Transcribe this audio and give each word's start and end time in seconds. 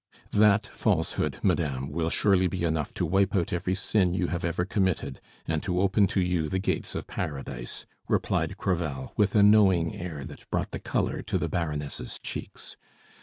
"That 0.33 0.65
falsehood, 0.65 1.37
madame, 1.43 1.91
will 1.91 2.09
surely 2.09 2.47
be 2.47 2.63
enough 2.63 2.91
to 2.95 3.05
wipe 3.05 3.35
out 3.35 3.53
every 3.53 3.75
sin 3.75 4.15
you 4.15 4.25
have 4.29 4.43
ever 4.43 4.65
committed, 4.65 5.21
and 5.45 5.61
to 5.61 5.79
open 5.79 6.07
to 6.07 6.19
you 6.19 6.49
the 6.49 6.57
gates 6.57 6.95
of 6.95 7.05
Paradise," 7.05 7.85
replied 8.07 8.57
Crevel, 8.57 9.13
with 9.15 9.35
a 9.35 9.43
knowing 9.43 9.95
air 9.95 10.23
that 10.25 10.49
brought 10.49 10.71
the 10.71 10.79
color 10.79 11.21
to 11.21 11.37
the 11.37 11.49
Baroness' 11.49 12.17
cheeks. 12.23 12.77